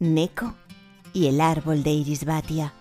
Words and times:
Neko 0.00 0.54
y 1.12 1.26
el 1.26 1.40
árbol 1.40 1.82
de 1.82 1.90
Irisbatia. 1.90 2.72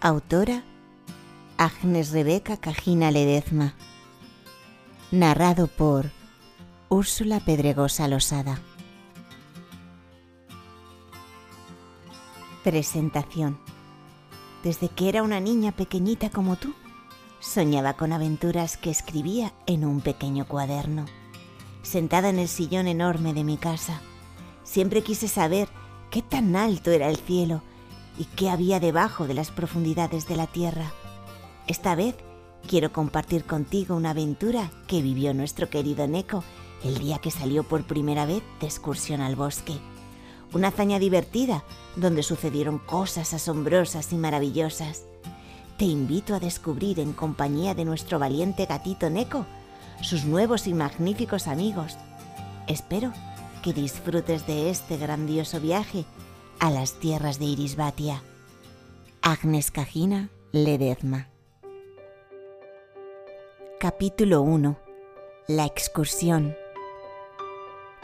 Autora 0.00 0.64
Agnes 1.56 2.10
Rebeca 2.10 2.56
Cajina 2.56 3.12
Ledezma. 3.12 3.76
Narrado 5.12 5.68
por 5.68 6.10
Úrsula 6.88 7.38
Pedregosa 7.38 8.08
Losada. 8.08 8.58
Presentación. 12.64 13.60
Desde 14.64 14.88
que 14.88 15.08
era 15.08 15.22
una 15.22 15.38
niña 15.38 15.70
pequeñita 15.70 16.28
como 16.28 16.56
tú, 16.56 16.74
soñaba 17.38 17.92
con 17.92 18.12
aventuras 18.12 18.76
que 18.76 18.90
escribía 18.90 19.52
en 19.66 19.84
un 19.84 20.00
pequeño 20.00 20.48
cuaderno. 20.48 21.04
Sentada 21.82 22.30
en 22.30 22.40
el 22.40 22.48
sillón 22.48 22.88
enorme 22.88 23.32
de 23.32 23.44
mi 23.44 23.58
casa, 23.58 24.00
siempre 24.66 25.02
quise 25.02 25.28
saber 25.28 25.68
qué 26.10 26.20
tan 26.20 26.56
alto 26.56 26.90
era 26.90 27.08
el 27.08 27.16
cielo 27.16 27.62
y 28.18 28.24
qué 28.24 28.50
había 28.50 28.80
debajo 28.80 29.26
de 29.26 29.34
las 29.34 29.50
profundidades 29.50 30.28
de 30.28 30.36
la 30.36 30.46
tierra. 30.46 30.92
Esta 31.66 31.94
vez 31.94 32.16
quiero 32.68 32.92
compartir 32.92 33.44
contigo 33.44 33.96
una 33.96 34.10
aventura 34.10 34.70
que 34.86 35.00
vivió 35.00 35.32
nuestro 35.32 35.70
querido 35.70 36.06
Neko 36.06 36.44
el 36.84 36.98
día 36.98 37.18
que 37.18 37.30
salió 37.30 37.64
por 37.64 37.84
primera 37.84 38.26
vez 38.26 38.42
de 38.60 38.66
excursión 38.66 39.20
al 39.20 39.36
bosque. 39.36 39.74
Una 40.52 40.68
hazaña 40.68 40.98
divertida 40.98 41.64
donde 41.96 42.22
sucedieron 42.22 42.78
cosas 42.78 43.34
asombrosas 43.34 44.12
y 44.12 44.16
maravillosas. 44.16 45.02
Te 45.78 45.84
invito 45.84 46.34
a 46.34 46.40
descubrir 46.40 47.00
en 47.00 47.12
compañía 47.12 47.74
de 47.74 47.84
nuestro 47.84 48.18
valiente 48.18 48.66
gatito 48.66 49.10
Neko 49.10 49.46
sus 50.02 50.24
nuevos 50.24 50.66
y 50.66 50.74
magníficos 50.74 51.46
amigos. 51.46 51.96
Espero 52.66 53.12
que 53.66 53.72
disfrutes 53.72 54.46
de 54.46 54.70
este 54.70 54.96
grandioso 54.96 55.58
viaje 55.58 56.04
a 56.60 56.70
las 56.70 57.00
tierras 57.00 57.40
de 57.40 57.46
Irisbatia. 57.46 58.22
Agnes 59.22 59.72
Cajina 59.72 60.30
Ledezma. 60.52 61.30
Capítulo 63.80 64.42
1. 64.42 64.78
La 65.48 65.64
excursión. 65.64 66.54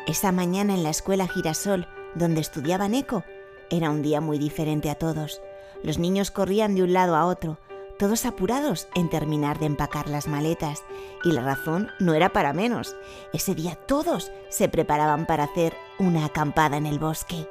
Esa 0.09 0.33
mañana 0.33 0.75
en 0.75 0.83
la 0.83 0.91
escuela 0.91 1.29
Girasol, 1.29 1.87
donde 2.17 2.41
estudiaba 2.41 2.89
Neko, 2.89 3.23
era 3.71 3.91
un 3.91 4.03
día 4.03 4.21
muy 4.21 4.39
diferente 4.39 4.91
a 4.91 4.97
todos. 4.97 5.41
Los 5.85 5.97
niños 5.97 6.33
corrían 6.33 6.75
de 6.75 6.83
un 6.83 6.93
lado 6.93 7.15
a 7.15 7.25
otro, 7.25 7.61
todos 8.03 8.27
apurados 8.27 8.89
en 8.97 9.09
terminar 9.09 9.61
de 9.61 9.67
empacar 9.67 10.09
las 10.09 10.27
maletas, 10.27 10.83
y 11.23 11.31
la 11.31 11.43
razón 11.43 11.89
no 12.01 12.15
era 12.15 12.31
para 12.31 12.53
menos. 12.53 12.97
Ese 13.33 13.55
día 13.55 13.77
todos 13.77 14.33
se 14.49 14.69
preparaban 14.69 15.25
para 15.25 15.45
hacer 15.45 15.77
una 16.01 16.25
acampada 16.25 16.77
en 16.77 16.87
el 16.87 16.99
bosque. 16.99 17.49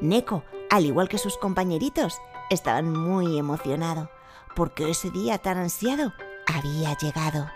Neko, 0.00 0.44
al 0.70 0.86
igual 0.86 1.08
que 1.08 1.18
sus 1.18 1.36
compañeritos, 1.36 2.16
estaban 2.48 2.92
muy 2.92 3.40
emocionado, 3.40 4.08
porque 4.54 4.88
ese 4.88 5.10
día 5.10 5.38
tan 5.38 5.58
ansiado 5.58 6.12
había 6.46 6.96
llegado. 6.96 7.50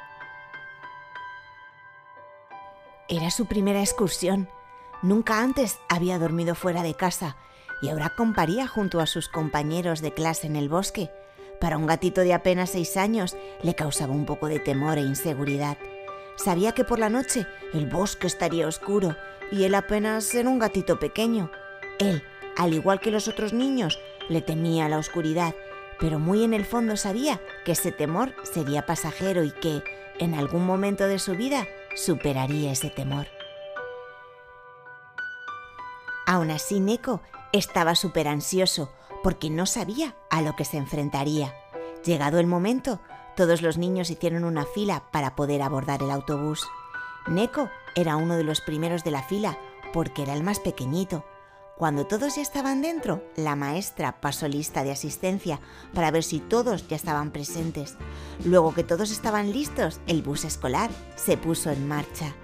Era 3.09 3.31
su 3.31 3.47
primera 3.47 3.83
excursión. 3.83 4.49
Nunca 5.01 5.43
antes 5.43 5.79
había 5.89 6.19
dormido 6.19 6.57
fuera 6.57 6.83
de 6.83 6.95
casa 6.95 7.37
y 7.83 7.91
ahora 7.91 8.17
comparía 8.17 8.67
junto 8.67 8.99
a 8.99 9.07
sus 9.07 9.29
compañeros 9.29 10.01
de 10.01 10.13
clase 10.13 10.49
en 10.49 10.57
el 10.57 10.69
bosque. 10.69 11.09
Para 11.63 11.79
un 11.79 11.87
gatito 11.87 12.23
de 12.23 12.35
apenas 12.35 12.71
seis 12.71 12.97
años 12.97 13.37
le 13.63 13.77
causaba 13.77 14.13
un 14.13 14.27
poco 14.27 14.49
de 14.49 14.59
temor 14.59 14.99
e 14.99 15.03
inseguridad. 15.03 15.79
Sabía 16.35 16.73
que 16.73 16.83
por 16.83 16.99
la 16.99 17.09
noche 17.09 17.47
el 17.73 17.87
bosque 17.87 18.27
estaría 18.27 18.67
oscuro 18.67 19.15
y 19.53 19.63
él 19.63 19.77
apenas 19.77 20.35
era 20.35 20.49
un 20.49 20.59
gatito 20.59 20.99
pequeño. 20.99 21.53
Él, 22.01 22.25
al 22.57 22.75
igual 22.75 22.99
que 22.99 23.13
los 23.13 23.29
otros 23.29 23.53
niños, 23.53 24.01
le 24.29 24.41
temía 24.41 24.89
la 24.89 24.99
oscuridad, 24.99 25.55
pero 26.01 26.19
muy 26.19 26.43
en 26.43 26.53
el 26.53 26.65
fondo 26.65 26.97
sabía 26.97 27.41
que 27.65 27.73
ese 27.73 27.93
temor 27.93 28.35
sería 28.43 28.85
pasajero 28.85 29.45
y 29.45 29.53
que, 29.53 29.85
en 30.19 30.35
algún 30.35 30.67
momento 30.67 31.07
de 31.07 31.21
su 31.21 31.37
vida, 31.37 31.69
superaría 31.95 32.73
ese 32.73 32.91
temor. 32.91 33.29
Aún 36.27 36.51
así, 36.51 36.81
Neko 36.81 37.23
estaba 37.53 37.95
súper 37.95 38.27
ansioso 38.27 38.91
porque 39.23 39.51
no 39.51 39.67
sabía 39.67 40.17
a 40.31 40.43
lo 40.43 40.57
que 40.57 40.65
se 40.65 40.77
enfrentaría. 40.77 41.55
Llegado 42.05 42.39
el 42.39 42.47
momento, 42.47 43.01
todos 43.37 43.63
los 43.63 43.79
niños 43.79 44.11
hicieron 44.11 44.45
una 44.45 44.65
fila 44.65 45.05
para 45.11 45.37
poder 45.37 45.63
abordar 45.63 46.03
el 46.03 46.11
autobús. 46.11 46.67
Neko 47.29 47.69
era 47.95 48.17
uno 48.17 48.37
de 48.37 48.45
los 48.45 48.61
primeros 48.61 49.05
de 49.05 49.13
la 49.13 49.23
fila 49.23 49.59
porque 49.93 50.23
era 50.23 50.35
el 50.35 50.43
más 50.43 50.59
pequeñito. 50.59 51.25
Cuando 51.77 52.07
todos 52.07 52.37
ya 52.37 52.43
estaban 52.43 52.83
dentro, 52.83 53.25
la 53.35 53.57
maestra 53.57 54.21
pasó 54.21 54.47
lista 54.47 54.85
de 54.85 54.93
asistencia 54.93 55.59
para 55.95 56.11
ver 56.11 56.23
si 56.23 56.39
todos 56.39 56.87
ya 56.87 56.97
estaban 56.97 57.31
presentes. 57.33 57.97
Luego 58.45 58.75
que 58.75 58.85
todos 58.85 59.11
estaban 59.11 59.53
listos, 59.53 60.01
el 60.07 60.23
bus 60.23 60.45
escolar 60.45 60.91
se 61.17 61.37
puso 61.37 61.71
en 61.71 61.89
marcha. 61.89 62.35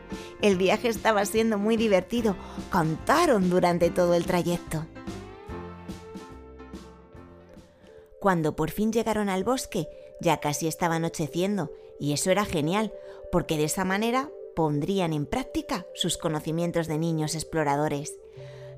El 0.40 0.56
viaje 0.56 0.88
estaba 0.88 1.24
siendo 1.24 1.58
muy 1.58 1.76
divertido. 1.76 2.36
Cantaron 2.70 3.50
durante 3.50 3.90
todo 3.90 4.14
el 4.14 4.24
trayecto. 4.24 4.86
Cuando 8.20 8.56
por 8.56 8.70
fin 8.70 8.92
llegaron 8.92 9.28
al 9.28 9.44
bosque, 9.44 9.88
ya 10.20 10.40
casi 10.40 10.66
estaba 10.66 10.96
anocheciendo, 10.96 11.72
y 12.00 12.12
eso 12.12 12.30
era 12.30 12.44
genial, 12.44 12.92
porque 13.30 13.56
de 13.56 13.64
esa 13.64 13.84
manera 13.84 14.30
pondrían 14.56 15.12
en 15.12 15.26
práctica 15.26 15.86
sus 15.94 16.18
conocimientos 16.18 16.88
de 16.88 16.98
niños 16.98 17.34
exploradores. 17.34 18.18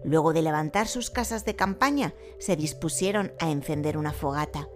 Luego 0.04 0.32
de 0.32 0.42
levantar 0.42 0.88
sus 0.88 1.10
casas 1.10 1.44
de 1.44 1.56
campaña, 1.56 2.14
se 2.38 2.56
dispusieron 2.56 3.32
a 3.38 3.50
encender 3.50 3.96
una 3.96 4.12
fogata. 4.12 4.68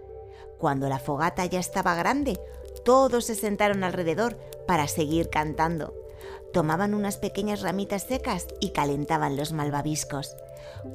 Cuando 0.57 0.87
la 0.89 0.99
fogata 0.99 1.45
ya 1.45 1.59
estaba 1.59 1.95
grande, 1.95 2.39
todos 2.83 3.25
se 3.25 3.35
sentaron 3.35 3.83
alrededor 3.83 4.37
para 4.67 4.87
seguir 4.87 5.29
cantando. 5.29 5.93
Tomaban 6.53 6.93
unas 6.93 7.17
pequeñas 7.17 7.61
ramitas 7.61 8.03
secas 8.03 8.47
y 8.59 8.69
calentaban 8.69 9.35
los 9.35 9.51
malvaviscos. 9.51 10.35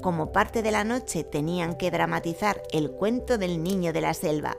Como 0.03 0.33
parte 0.33 0.63
de 0.63 0.71
la 0.71 0.85
noche 0.85 1.25
tenían 1.25 1.75
que 1.75 1.91
dramatizar 1.91 2.63
el 2.73 2.91
cuento 2.91 3.39
del 3.39 3.63
niño 3.63 3.93
de 3.93 4.01
la 4.01 4.15
selva. 4.15 4.57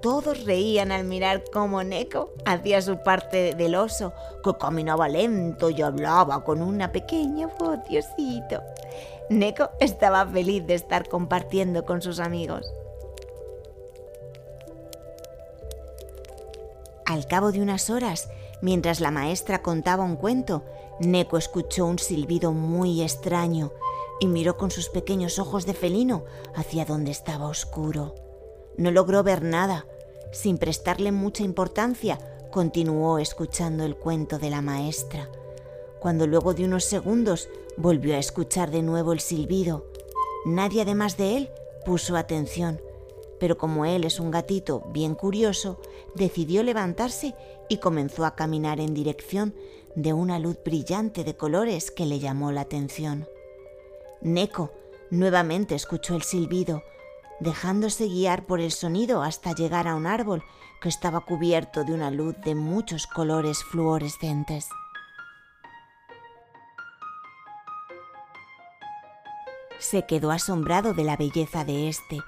Todos 0.00 0.44
reían 0.44 0.92
al 0.92 1.04
mirar 1.04 1.44
cómo 1.52 1.82
Neko 1.82 2.32
hacía 2.46 2.80
su 2.80 3.02
parte 3.02 3.54
del 3.54 3.74
oso, 3.74 4.14
que 4.42 4.56
caminaba 4.56 5.08
lento 5.08 5.68
y 5.68 5.82
hablaba 5.82 6.42
con 6.42 6.62
una 6.62 6.90
pequeña 6.90 7.48
voz, 7.58 7.78
Diosito. 7.88 8.62
Neko 9.28 9.70
estaba 9.78 10.26
feliz 10.26 10.66
de 10.66 10.74
estar 10.74 11.08
compartiendo 11.08 11.84
con 11.84 12.00
sus 12.00 12.18
amigos. 12.18 12.72
Al 17.04 17.26
cabo 17.26 17.52
de 17.52 17.60
unas 17.60 17.90
horas, 17.90 18.30
mientras 18.62 19.00
la 19.00 19.10
maestra 19.10 19.62
contaba 19.62 20.04
un 20.04 20.16
cuento, 20.16 20.64
Neko 21.00 21.36
escuchó 21.36 21.86
un 21.86 21.98
silbido 21.98 22.52
muy 22.52 23.02
extraño 23.02 23.72
y 24.20 24.26
miró 24.26 24.56
con 24.56 24.70
sus 24.70 24.88
pequeños 24.90 25.38
ojos 25.38 25.66
de 25.66 25.74
felino 25.74 26.24
hacia 26.54 26.84
donde 26.84 27.10
estaba 27.10 27.48
oscuro. 27.48 28.14
No 28.76 28.90
logró 28.90 29.22
ver 29.22 29.42
nada. 29.42 29.86
Sin 30.32 30.58
prestarle 30.58 31.10
mucha 31.10 31.42
importancia, 31.42 32.18
continuó 32.52 33.18
escuchando 33.18 33.84
el 33.84 33.96
cuento 33.96 34.38
de 34.38 34.50
la 34.50 34.62
maestra. 34.62 35.28
Cuando 35.98 36.26
luego 36.26 36.54
de 36.54 36.64
unos 36.64 36.84
segundos 36.84 37.48
volvió 37.76 38.14
a 38.14 38.18
escuchar 38.18 38.70
de 38.70 38.82
nuevo 38.82 39.12
el 39.12 39.20
silbido, 39.20 39.86
nadie 40.44 40.82
además 40.82 41.16
de 41.16 41.36
él 41.36 41.50
puso 41.84 42.16
atención, 42.16 42.80
pero 43.38 43.56
como 43.56 43.86
él 43.86 44.04
es 44.04 44.20
un 44.20 44.30
gatito 44.30 44.82
bien 44.92 45.14
curioso, 45.14 45.80
decidió 46.14 46.62
levantarse 46.62 47.34
y 47.68 47.78
comenzó 47.78 48.24
a 48.24 48.36
caminar 48.36 48.80
en 48.80 48.94
dirección 48.94 49.54
de 49.94 50.12
una 50.12 50.38
luz 50.38 50.58
brillante 50.64 51.24
de 51.24 51.36
colores 51.36 51.90
que 51.90 52.06
le 52.06 52.18
llamó 52.18 52.52
la 52.52 52.62
atención. 52.62 53.26
Neko 54.22 54.72
nuevamente 55.10 55.74
escuchó 55.74 56.14
el 56.14 56.22
silbido, 56.22 56.82
dejándose 57.40 58.06
guiar 58.06 58.46
por 58.46 58.60
el 58.60 58.70
sonido 58.70 59.22
hasta 59.22 59.54
llegar 59.54 59.88
a 59.88 59.94
un 59.94 60.06
árbol 60.06 60.44
que 60.80 60.88
estaba 60.88 61.20
cubierto 61.20 61.84
de 61.84 61.94
una 61.94 62.10
luz 62.10 62.36
de 62.44 62.54
muchos 62.54 63.06
colores 63.06 63.64
fluorescentes. 63.64 64.68
Se 69.78 70.04
quedó 70.04 70.30
asombrado 70.30 70.92
de 70.92 71.04
la 71.04 71.16
belleza 71.16 71.64
de 71.64 71.88
este. 71.88 72.20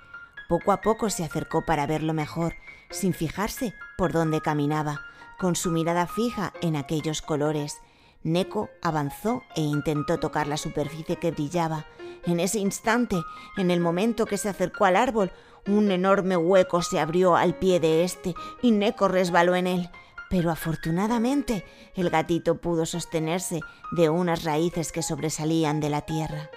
Poco 0.48 0.72
a 0.72 0.80
poco 0.80 1.10
se 1.10 1.24
acercó 1.24 1.64
para 1.66 1.86
verlo 1.86 2.14
mejor, 2.14 2.54
sin 2.90 3.12
fijarse 3.12 3.74
por 3.98 4.12
dónde 4.12 4.40
caminaba, 4.40 5.02
con 5.38 5.54
su 5.56 5.70
mirada 5.70 6.06
fija 6.06 6.54
en 6.62 6.76
aquellos 6.76 7.20
colores. 7.20 7.78
Neko 8.24 8.70
avanzó 8.82 9.42
e 9.56 9.60
intentó 9.60 10.18
tocar 10.18 10.46
la 10.46 10.56
superficie 10.56 11.16
que 11.16 11.30
brillaba, 11.30 11.86
en 12.24 12.38
ese 12.38 12.60
instante, 12.60 13.16
en 13.56 13.70
el 13.70 13.80
momento 13.80 14.26
que 14.26 14.38
se 14.38 14.48
acercó 14.48 14.84
al 14.84 14.96
árbol, 14.96 15.32
un 15.66 15.90
enorme 15.90 16.36
hueco 16.36 16.82
se 16.82 17.00
abrió 17.00 17.36
al 17.36 17.56
pie 17.56 17.80
de 17.80 18.04
este 18.04 18.34
y 18.62 18.70
Neko 18.70 19.08
resbaló 19.08 19.56
en 19.56 19.66
él. 19.66 19.90
Pero 20.30 20.50
afortunadamente 20.50 21.64
el 21.94 22.10
gatito 22.10 22.60
pudo 22.60 22.86
sostenerse 22.86 23.60
de 23.90 24.08
unas 24.08 24.44
raíces 24.44 24.92
que 24.92 25.02
sobresalían 25.02 25.80
de 25.80 25.90
la 25.90 26.02
tierra. 26.02 26.50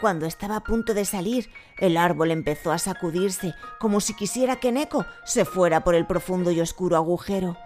Cuando 0.00 0.26
estaba 0.26 0.56
a 0.56 0.64
punto 0.64 0.94
de 0.94 1.04
salir, 1.04 1.50
el 1.78 1.96
árbol 1.96 2.30
empezó 2.30 2.72
a 2.72 2.78
sacudirse 2.78 3.54
como 3.78 4.00
si 4.00 4.14
quisiera 4.14 4.56
que 4.56 4.72
Neko 4.72 5.06
se 5.24 5.44
fuera 5.44 5.84
por 5.84 5.94
el 5.94 6.06
profundo 6.06 6.50
y 6.50 6.60
oscuro 6.60 6.96
agujero. 6.96 7.56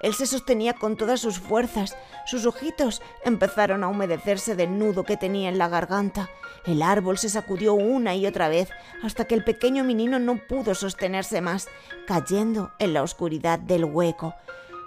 Él 0.00 0.14
se 0.14 0.26
sostenía 0.26 0.74
con 0.74 0.96
todas 0.96 1.20
sus 1.20 1.38
fuerzas. 1.38 1.96
Sus 2.26 2.46
ojitos 2.46 3.02
empezaron 3.24 3.82
a 3.82 3.88
humedecerse 3.88 4.54
del 4.54 4.78
nudo 4.78 5.04
que 5.04 5.16
tenía 5.16 5.48
en 5.48 5.58
la 5.58 5.68
garganta. 5.68 6.28
El 6.64 6.82
árbol 6.82 7.18
se 7.18 7.28
sacudió 7.28 7.74
una 7.74 8.14
y 8.14 8.26
otra 8.26 8.48
vez 8.48 8.68
hasta 9.02 9.24
que 9.24 9.34
el 9.34 9.44
pequeño 9.44 9.84
menino 9.84 10.18
no 10.18 10.36
pudo 10.48 10.74
sostenerse 10.74 11.40
más, 11.40 11.68
cayendo 12.06 12.72
en 12.78 12.92
la 12.92 13.02
oscuridad 13.02 13.58
del 13.58 13.84
hueco. 13.84 14.34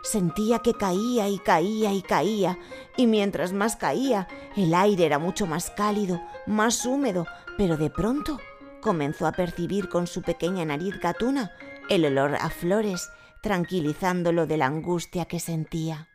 Sentía 0.03 0.59
que 0.59 0.73
caía 0.73 1.27
y 1.27 1.39
caía 1.39 1.91
y 1.91 2.01
caía, 2.01 2.57
y 2.95 3.07
mientras 3.07 3.51
más 3.51 3.75
caía, 3.75 4.27
el 4.55 4.73
aire 4.73 5.05
era 5.05 5.19
mucho 5.19 5.45
más 5.45 5.71
cálido, 5.71 6.21
más 6.45 6.85
húmedo, 6.85 7.25
pero 7.57 7.75
de 7.75 7.89
pronto 7.89 8.39
comenzó 8.81 9.27
a 9.27 9.33
percibir 9.33 9.89
con 9.89 10.07
su 10.07 10.21
pequeña 10.21 10.63
nariz 10.63 10.99
gatuna 10.99 11.51
el 11.89 12.05
olor 12.05 12.35
a 12.35 12.49
flores 12.49 13.09
tranquilizándolo 13.41 14.47
de 14.47 14.57
la 14.57 14.65
angustia 14.65 15.25
que 15.25 15.39
sentía. 15.39 16.09